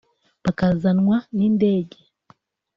[0.43, 1.99] bakazanwa n’indege